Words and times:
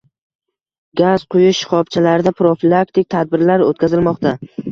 Gaz 1.01 1.25
quyish 1.35 1.59
shaxobchalarida 1.65 2.33
profilaktik 2.41 3.07
tadbirlar 3.17 3.67
o‘tkazilmoqda 3.69 4.35